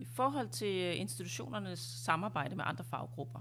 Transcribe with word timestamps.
I 0.00 0.04
forhold 0.04 0.48
til 0.48 0.80
øh, 0.80 1.00
institutionernes 1.00 1.78
samarbejde 1.78 2.56
med 2.56 2.64
andre 2.66 2.84
faggrupper, 2.84 3.40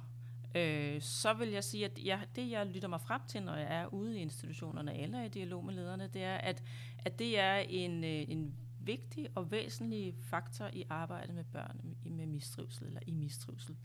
øh, 0.56 1.02
så 1.02 1.34
vil 1.34 1.50
jeg 1.50 1.64
sige, 1.64 1.86
at 1.86 2.00
jeg, 2.06 2.20
det 2.36 2.50
jeg 2.50 2.66
lytter 2.66 2.88
mig 2.88 3.02
frem 3.02 3.22
til, 3.28 3.44
når 3.44 3.56
jeg 3.56 3.82
er 3.82 3.94
ude 3.94 4.18
i 4.18 4.22
institutionerne 4.22 4.98
eller 4.98 5.24
i 5.24 5.28
dialog 5.28 5.66
med 5.66 5.74
lederne, 5.74 6.10
det 6.14 6.24
er, 6.24 6.36
at, 6.36 6.64
at 7.06 7.20
det 7.20 7.40
er 7.40 7.56
en, 7.56 8.04
øh, 8.04 8.26
en 8.30 8.56
vigtig 8.80 9.28
og 9.36 9.52
væsentlig 9.52 10.16
faktor 10.22 10.70
i 10.74 10.84
arbejdet 10.90 11.36
med 11.36 11.44
børn 11.44 11.80
med 12.06 12.26
mistrivsel 12.26 12.88
eller 12.88 13.02
i 13.08 13.12
mistrivsel. 13.12 13.76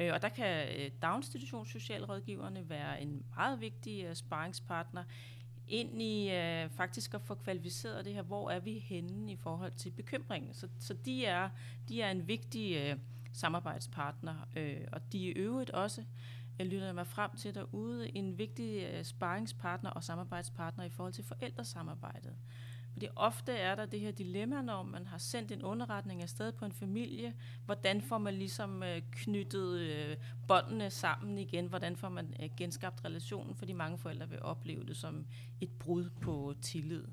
Øh, 0.00 0.12
og 0.14 0.22
der 0.22 0.28
kan 0.28 0.68
øh, 0.68 0.90
daginstitutionssocialrådgiverne 1.02 2.68
være 2.68 3.02
en 3.02 3.24
meget 3.36 3.60
vigtig 3.60 4.16
sparringspartner 4.16 5.04
ind 5.68 6.02
i 6.02 6.30
øh, 6.30 6.70
faktisk 6.70 7.14
at 7.14 7.22
få 7.22 7.34
kvalificeret 7.34 8.04
det 8.04 8.14
her, 8.14 8.22
hvor 8.22 8.50
er 8.50 8.60
vi 8.60 8.78
henne 8.78 9.32
i 9.32 9.36
forhold 9.36 9.72
til 9.72 9.90
bekymringen. 9.90 10.54
Så, 10.54 10.68
så 10.78 10.94
de, 10.94 11.26
er, 11.26 11.50
de 11.88 12.02
er 12.02 12.10
en 12.10 12.28
vigtig 12.28 12.76
øh, 12.76 12.96
samarbejdspartner, 13.32 14.34
øh, 14.56 14.80
og 14.92 15.12
de 15.12 15.26
er 15.26 15.32
i 15.32 15.32
øvrigt 15.32 15.70
også, 15.70 16.04
jeg 16.58 16.66
lytter 16.66 16.92
mig 16.92 17.06
frem 17.06 17.30
til 17.36 17.54
derude, 17.54 18.16
en 18.16 18.38
vigtig 18.38 18.88
øh, 18.92 19.04
sparringspartner 19.04 19.90
og 19.90 20.04
samarbejdspartner 20.04 20.84
i 20.84 20.90
forhold 20.90 21.12
til 21.12 21.24
forældresamarbejdet. 21.24 22.36
Fordi 22.96 23.08
ofte 23.16 23.52
er 23.52 23.74
der 23.74 23.86
det 23.86 24.00
her 24.00 24.10
dilemma, 24.10 24.62
når 24.62 24.82
man 24.82 25.06
har 25.06 25.18
sendt 25.18 25.52
en 25.52 25.62
underretning 25.62 26.22
afsted 26.22 26.52
på 26.52 26.64
en 26.64 26.72
familie, 26.72 27.34
hvordan 27.64 28.02
får 28.02 28.18
man 28.18 28.34
ligesom 28.34 28.82
øh, 28.82 29.02
knyttet 29.12 29.78
øh, 29.78 30.16
båndene 30.48 30.90
sammen 30.90 31.38
igen, 31.38 31.66
hvordan 31.66 31.96
får 31.96 32.08
man 32.08 32.34
øh, 32.42 32.48
genskabt 32.56 33.04
relationen, 33.04 33.54
fordi 33.54 33.72
mange 33.72 33.98
forældre 33.98 34.28
vil 34.28 34.42
opleve 34.42 34.84
det 34.84 34.96
som 34.96 35.26
et 35.60 35.70
brud 35.78 36.10
på 36.20 36.54
tillid. 36.62 37.04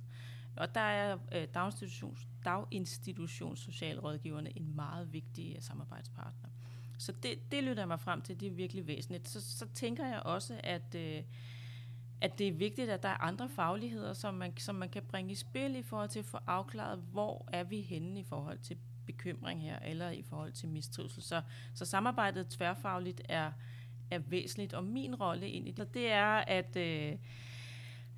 Og 0.55 0.75
der 0.75 0.81
er 0.81 1.17
øh, 1.31 1.47
daginstitutions, 1.53 2.27
daginstitutions 2.45 3.59
socialrådgiverne 3.59 4.57
en 4.57 4.75
meget 4.75 5.13
vigtig 5.13 5.53
øh, 5.55 5.61
samarbejdspartner. 5.61 6.49
Så 6.97 7.11
det, 7.11 7.51
det 7.51 7.63
lytter 7.63 7.81
jeg 7.81 7.87
mig 7.87 7.99
frem 7.99 8.21
til, 8.21 8.39
det 8.39 8.47
er 8.47 8.51
virkelig 8.51 8.87
væsentligt. 8.87 9.27
Så, 9.27 9.41
så 9.57 9.67
tænker 9.73 10.07
jeg 10.07 10.19
også, 10.19 10.59
at, 10.63 10.95
øh, 10.95 11.23
at 12.23 12.39
det 12.39 12.47
er 12.47 12.51
vigtigt, 12.51 12.89
at 12.89 13.03
der 13.03 13.09
er 13.09 13.23
andre 13.23 13.49
fagligheder, 13.49 14.13
som 14.13 14.33
man, 14.33 14.57
som 14.57 14.75
man 14.75 14.89
kan 14.89 15.03
bringe 15.03 15.31
i 15.31 15.35
spil 15.35 15.75
i 15.75 15.83
forhold 15.83 16.09
til 16.09 16.19
at 16.19 16.25
få 16.25 16.37
afklaret, 16.47 16.99
hvor 17.11 17.47
er 17.53 17.63
vi 17.63 17.81
henne 17.81 18.19
i 18.19 18.23
forhold 18.23 18.57
til 18.59 18.77
bekymring 19.05 19.61
her, 19.61 19.79
eller 19.79 20.09
i 20.09 20.21
forhold 20.21 20.51
til 20.51 20.69
mistrivsel. 20.69 21.23
Så, 21.23 21.41
så 21.73 21.85
samarbejdet 21.85 22.47
tværfagligt 22.47 23.21
er, 23.29 23.51
er 24.11 24.19
væsentligt, 24.19 24.73
og 24.73 24.83
min 24.83 25.15
rolle 25.15 25.49
ind 25.49 25.67
i 25.67 25.71
det, 25.71 25.93
det 25.93 26.11
er, 26.11 26.35
at... 26.35 26.75
Øh, 26.75 27.17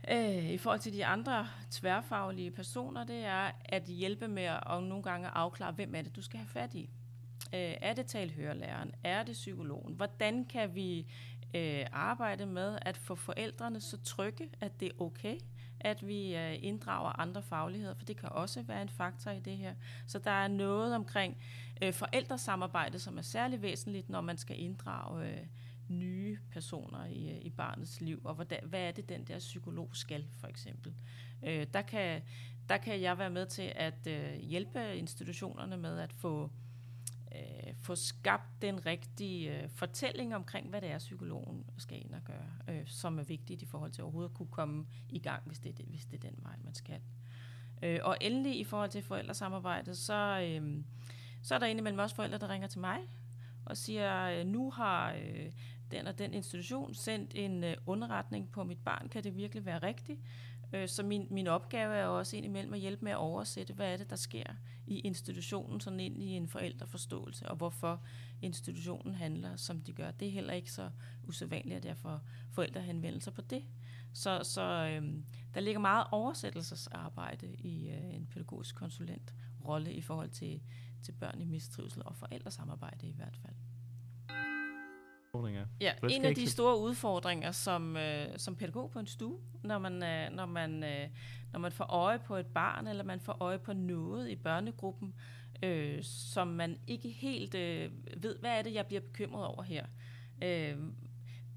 øh, 0.08 0.50
i 0.50 0.58
forhold 0.58 0.80
til 0.80 0.94
de 0.94 1.06
andre 1.06 1.48
tværfaglige 1.72 2.52
personer, 2.52 3.04
det 3.04 3.26
er 3.26 3.52
at 3.66 3.84
hjælpe 3.84 4.28
med 4.28 4.44
at 4.44 4.64
og 4.64 4.84
nogle 4.84 5.04
gange 5.04 5.28
afklare, 5.28 5.72
hvem 5.72 5.96
er 5.96 6.02
det, 6.02 6.16
du 6.16 6.22
skal 6.22 6.38
have 6.38 6.48
fat 6.48 6.74
i. 6.74 6.90
Øh, 7.54 7.74
er 7.82 7.94
det 7.94 8.06
talhørelæreren? 8.06 8.92
Er 9.04 9.24
det 9.24 9.34
psykologen? 9.34 9.94
Hvordan 9.94 10.46
kan 10.46 10.76
vi 10.76 11.08
øh, 11.56 11.86
arbejde 11.92 12.46
med 12.46 12.80
at 12.82 12.98
få 12.98 13.16
forældrene 13.16 13.82
så 13.82 13.98
trygge, 14.04 14.50
at 14.62 14.80
det 14.80 14.86
er 14.86 15.02
okay, 15.02 15.38
at 15.80 16.08
vi 16.08 16.36
øh, 16.36 16.56
inddrager 16.64 17.20
andre 17.20 17.42
fagligheder, 17.42 17.94
for 17.94 18.06
det 18.06 18.18
kan 18.18 18.30
også 18.30 18.62
være 18.62 18.82
en 18.82 18.90
faktor 18.90 19.32
i 19.32 19.40
det 19.40 19.58
her. 19.58 19.76
Så 20.08 20.20
der 20.20 20.32
er 20.32 20.48
noget 20.48 20.96
omkring 20.96 21.38
øh, 21.82 21.94
forældresamarbejde, 21.94 23.00
som 23.00 23.18
er 23.18 23.22
særlig 23.22 23.62
væsentligt, 23.62 24.10
når 24.10 24.22
man 24.22 24.38
skal 24.38 24.60
inddrage 24.60 25.30
øh, 25.30 25.48
nye 25.88 26.40
personer 26.52 27.06
i, 27.06 27.30
øh, 27.30 27.38
i 27.42 27.50
barnets 27.50 28.02
liv, 28.02 28.22
og 28.24 28.36
hvordan, 28.36 28.60
hvad 28.64 28.82
er 28.82 28.92
det, 28.92 29.10
den 29.10 29.24
der 29.24 29.40
psykolog 29.40 29.90
skal, 29.94 30.26
for 30.40 30.48
eksempel. 30.48 30.94
Øh, 31.44 31.68
der, 31.74 31.82
kan, 31.82 32.22
der 32.70 32.78
kan 32.78 33.02
jeg 33.02 33.18
være 33.18 33.30
med 33.30 33.46
til 33.46 33.74
at 33.76 34.08
øh, 34.08 34.40
hjælpe 34.40 34.96
institutionerne 34.96 35.78
med 35.78 36.00
at 36.00 36.14
få, 36.14 36.52
øh, 37.36 37.74
få 37.82 37.96
skabt 37.96 38.62
den 38.62 38.86
rigtige 38.86 39.62
øh, 39.62 39.70
fortælling 39.70 40.36
omkring, 40.36 40.70
hvad 40.70 40.82
det 40.82 40.92
er, 40.92 40.98
psykologen 40.98 41.66
skal 41.78 42.02
ind 42.02 42.14
og 42.14 42.22
gøre, 42.24 42.76
øh, 42.76 42.88
som 42.88 43.20
er 43.20 43.24
vigtigt 43.24 43.62
i 43.62 43.66
forhold 43.66 43.92
til 43.92 44.04
overhovedet 44.04 44.30
at 44.30 44.36
kunne 44.36 44.52
komme 44.52 44.86
i 45.10 45.20
gang, 45.20 45.44
hvis 45.46 45.60
det, 45.60 45.70
er 45.70 45.74
det, 45.74 45.86
hvis 45.86 46.06
det 46.06 46.24
er 46.24 46.30
den 46.30 46.40
vej, 46.44 46.56
man 46.64 46.74
skal. 46.74 47.00
Øh, 47.84 48.00
og 48.04 48.18
endelig 48.22 48.60
i 48.60 48.64
forhold 48.64 48.90
til 48.90 49.04
forældresamarbejdet, 49.04 49.98
så, 49.98 50.40
øh, 50.44 50.84
så 51.44 51.56
er 51.56 51.60
der 51.60 51.66
indimellem 51.66 52.00
også 52.00 52.16
forældre, 52.16 52.38
der 52.38 52.50
ringer 52.50 52.68
til 52.68 52.80
mig 52.80 53.00
og 53.66 53.78
siger, 53.78 54.40
øh, 54.40 54.46
nu 54.46 54.72
har 54.72 55.14
øh, 55.14 55.52
den 55.92 56.08
og 56.08 56.20
den 56.20 56.34
institution 56.34 56.94
sendt 56.94 57.32
en 57.36 57.64
øh, 57.64 57.74
underretning 57.86 58.52
på 58.52 58.64
mit 58.64 58.80
barn, 58.86 59.10
kan 59.10 59.24
det 59.24 59.36
virkelig 59.36 59.66
være 59.66 59.80
rigtigt? 59.80 60.20
Øh, 60.74 60.88
så 60.88 61.04
min, 61.04 61.28
min 61.30 61.48
opgave 61.48 61.96
er 61.96 62.06
også 62.06 62.38
indimellem 62.38 62.74
at 62.74 62.80
hjælpe 62.80 63.06
med 63.06 63.12
at 63.12 63.18
oversætte, 63.18 63.74
hvad 63.74 63.94
er 63.94 63.98
det, 63.98 64.10
der 64.10 64.16
sker 64.16 64.44
i 64.88 65.00
institutionen, 65.00 65.80
sådan 65.80 66.00
ind 66.00 66.24
i 66.24 66.28
en 66.28 66.48
forældreforståelse, 66.48 67.50
og 67.50 67.56
hvorfor 67.56 68.04
institutionen 68.42 69.16
handler, 69.16 69.56
som 69.56 69.82
de 69.82 69.94
gør. 69.94 70.12
Det 70.12 70.28
er 70.28 70.32
heller 70.32 70.54
ikke 70.54 70.72
så 70.72 70.90
usædvanligt, 71.24 71.78
at 71.78 71.84
derfor 71.84 72.22
forældre 72.52 72.82
henvender 72.82 73.20
sig 73.20 73.34
på 73.34 73.42
det. 73.42 73.64
Så, 74.14 74.40
så 74.44 74.62
øh, 74.62 75.14
der 75.54 75.60
ligger 75.60 75.80
meget 75.80 76.08
oversættelsesarbejde 76.12 77.56
i 77.56 77.90
øh, 77.90 78.16
en 78.16 78.28
pædagogisk 78.28 78.76
konsulent 78.76 79.34
rolle 79.66 79.94
i 79.94 80.02
forhold 80.02 80.30
til, 80.30 80.62
til 81.04 81.12
børn 81.12 81.42
i 81.42 81.46
mistrivsel 81.46 82.02
og 82.06 82.16
forældresamarbejde 82.16 83.08
i 83.08 83.14
hvert 83.14 83.38
fald 83.42 83.56
udfordringer. 85.36 85.66
Ja, 85.82 85.92
en 86.10 86.26
af 86.26 86.36
de 86.36 86.50
store 86.50 86.80
udfordringer 86.80 87.52
som, 87.52 87.98
øh, 87.98 88.28
som 88.38 88.56
pædagog 88.56 88.92
på 88.92 89.00
en 89.00 89.08
stue, 89.08 89.40
når 89.64 89.78
man, 89.78 90.04
øh, 90.04 90.32
når, 90.32 90.46
man, 90.46 90.84
øh, 90.84 91.08
når 91.52 91.60
man 91.60 91.72
får 91.72 91.86
øje 91.86 92.20
på 92.20 92.36
et 92.36 92.46
barn, 92.46 92.88
eller 92.88 93.04
man 93.04 93.20
får 93.20 93.38
øje 93.40 93.60
på 93.60 93.74
noget 93.74 94.30
i 94.30 94.36
børnegruppen, 94.36 95.14
øh, 95.64 96.04
som 96.04 96.48
man 96.48 96.78
ikke 96.88 97.10
helt 97.10 97.56
øh, 97.56 97.92
ved, 98.18 98.36
hvad 98.40 98.52
er 98.52 98.62
det, 98.62 98.74
jeg 98.74 98.86
bliver 98.86 99.02
bekymret 99.02 99.46
over 99.46 99.64
her. 99.64 99.86
Øh, 100.44 100.78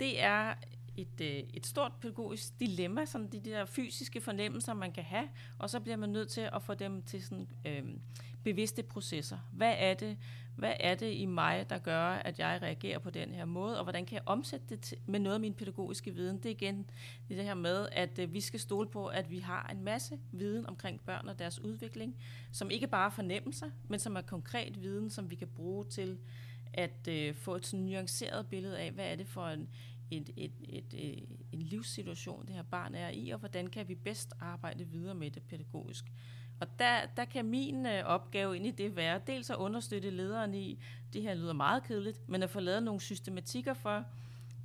det 0.00 0.22
er 0.22 0.54
et, 1.00 1.20
øh, 1.20 1.42
et 1.54 1.66
stort 1.66 1.92
pædagogisk 2.00 2.60
dilemma, 2.60 3.04
sådan 3.04 3.26
de, 3.32 3.40
de 3.40 3.50
der 3.50 3.64
fysiske 3.64 4.20
fornemmelser, 4.20 4.74
man 4.74 4.92
kan 4.92 5.04
have, 5.04 5.28
og 5.58 5.70
så 5.70 5.80
bliver 5.80 5.96
man 5.96 6.08
nødt 6.08 6.28
til 6.28 6.48
at 6.52 6.62
få 6.62 6.74
dem 6.74 7.02
til 7.02 7.24
sådan, 7.24 7.48
øh, 7.66 7.82
bevidste 8.44 8.82
processer. 8.82 9.38
Hvad 9.52 9.74
er 9.78 9.94
det, 9.94 10.16
hvad 10.56 10.72
er 10.80 10.94
det 10.94 11.14
i 11.14 11.26
mig, 11.26 11.70
der 11.70 11.78
gør, 11.78 12.08
at 12.08 12.38
jeg 12.38 12.58
reagerer 12.62 12.98
på 12.98 13.10
den 13.10 13.34
her 13.34 13.44
måde, 13.44 13.78
og 13.78 13.84
hvordan 13.84 14.06
kan 14.06 14.14
jeg 14.14 14.22
omsætte 14.26 14.66
det 14.68 14.80
til, 14.80 14.98
med 15.06 15.20
noget 15.20 15.34
af 15.34 15.40
min 15.40 15.54
pædagogiske 15.54 16.14
viden? 16.14 16.36
Det 16.36 16.46
er 16.46 16.50
igen 16.50 16.90
det 17.28 17.44
her 17.44 17.54
med, 17.54 17.88
at 17.92 18.18
øh, 18.18 18.32
vi 18.32 18.40
skal 18.40 18.60
stole 18.60 18.88
på, 18.88 19.06
at 19.06 19.30
vi 19.30 19.38
har 19.38 19.68
en 19.72 19.84
masse 19.84 20.18
viden 20.32 20.66
omkring 20.66 21.00
børn 21.00 21.28
og 21.28 21.38
deres 21.38 21.60
udvikling, 21.60 22.16
som 22.52 22.70
ikke 22.70 22.86
bare 22.86 23.06
er 23.06 23.10
fornemmelser, 23.10 23.70
men 23.88 24.00
som 24.00 24.16
er 24.16 24.20
konkret 24.20 24.82
viden, 24.82 25.10
som 25.10 25.30
vi 25.30 25.34
kan 25.34 25.48
bruge 25.48 25.84
til 25.84 26.18
at 26.74 27.08
øh, 27.08 27.34
få 27.34 27.54
et 27.54 27.66
sådan 27.66 27.84
nuanceret 27.84 28.46
billede 28.46 28.78
af, 28.78 28.90
hvad 28.90 29.12
er 29.12 29.16
det 29.16 29.26
for 29.26 29.46
en, 29.46 29.68
et, 30.10 30.30
et, 30.36 30.52
et, 30.68 30.94
et, 30.94 31.24
en 31.52 31.62
livssituation, 31.62 32.46
det 32.46 32.54
her 32.54 32.62
barn 32.62 32.94
er 32.94 33.08
i, 33.08 33.30
og 33.30 33.38
hvordan 33.38 33.66
kan 33.66 33.88
vi 33.88 33.94
bedst 33.94 34.32
arbejde 34.40 34.84
videre 34.84 35.14
med 35.14 35.30
det 35.30 35.42
pædagogisk. 35.42 36.04
Og 36.60 36.78
der, 36.78 37.06
der 37.16 37.24
kan 37.24 37.44
min 37.44 37.86
øh, 37.86 38.04
opgave 38.04 38.56
ind 38.56 38.66
i 38.66 38.70
det 38.70 38.96
være, 38.96 39.20
dels 39.26 39.50
at 39.50 39.56
understøtte 39.56 40.10
lederen 40.10 40.54
i, 40.54 40.78
det 41.12 41.22
her 41.22 41.34
lyder 41.34 41.52
meget 41.52 41.84
kedeligt, 41.84 42.28
men 42.28 42.42
at 42.42 42.50
få 42.50 42.60
lavet 42.60 42.82
nogle 42.82 43.00
systematikker 43.00 43.74
for, 43.74 44.04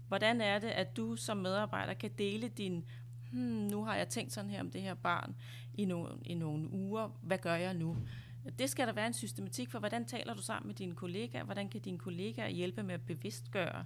hvordan 0.08 0.42
er 0.42 0.60
det, 0.60 0.68
at 0.68 0.98
du 0.98 1.16
som 1.16 1.38
medarbejder 1.38 1.94
kan 1.94 2.12
dele 2.18 2.48
din, 2.48 2.86
hmm, 3.32 3.42
nu 3.42 3.84
har 3.84 3.96
jeg 3.96 4.10
tænkt 4.10 4.34
sådan 4.34 4.50
her 4.50 4.60
om 4.60 4.72
det 4.72 4.82
her 4.82 4.94
barn 4.94 5.36
i 5.74 5.86
nogle, 5.86 6.10
i 6.26 6.34
nogle 6.34 6.72
uger, 6.72 7.10
hvad 7.22 7.38
gør 7.38 7.56
jeg 7.56 7.74
nu? 7.74 7.98
Det 8.60 8.70
skal 8.70 8.88
der 8.88 8.94
være 8.94 9.08
en 9.08 9.14
systematik 9.14 9.70
for, 9.70 9.80
hvordan 9.80 10.06
taler 10.06 10.34
du 10.34 10.42
sammen 10.42 10.68
med 10.68 10.76
dine 10.76 10.96
kollegaer, 10.96 11.44
hvordan 11.44 11.70
kan 11.70 11.82
dine 11.82 11.98
kollegaer 11.98 12.50
hjælpe 12.50 12.84
med 12.84 12.94
at 12.94 13.02
bevidstgøre 13.02 13.86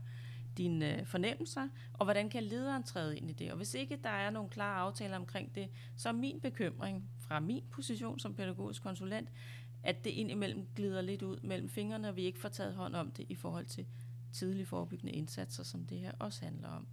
dine 0.57 0.99
øh, 0.99 1.05
fornemmelser, 1.05 1.67
og 1.93 2.05
hvordan 2.05 2.29
kan 2.29 2.43
lederen 2.43 2.83
træde 2.83 3.17
ind 3.17 3.29
i 3.29 3.33
det. 3.33 3.51
Og 3.51 3.57
hvis 3.57 3.73
ikke 3.73 3.99
der 4.03 4.09
er 4.09 4.29
nogle 4.29 4.49
klare 4.49 4.79
aftaler 4.79 5.17
omkring 5.17 5.55
det, 5.55 5.69
så 5.95 6.09
er 6.09 6.13
min 6.13 6.39
bekymring 6.41 7.09
fra 7.19 7.39
min 7.39 7.63
position 7.71 8.19
som 8.19 8.33
pædagogisk 8.33 8.83
konsulent, 8.83 9.29
at 9.83 10.03
det 10.03 10.09
indimellem 10.09 10.67
glider 10.75 11.01
lidt 11.01 11.21
ud 11.21 11.39
mellem 11.43 11.69
fingrene, 11.69 12.09
og 12.09 12.15
vi 12.15 12.21
ikke 12.21 12.39
får 12.39 12.49
taget 12.49 12.73
hånd 12.73 12.95
om 12.95 13.11
det 13.11 13.25
i 13.29 13.35
forhold 13.35 13.65
til 13.65 13.85
tidlige 14.33 14.65
forebyggende 14.65 15.13
indsatser, 15.13 15.63
som 15.63 15.85
det 15.85 15.99
her 15.99 16.11
også 16.19 16.45
handler 16.45 16.67
om. 16.67 16.87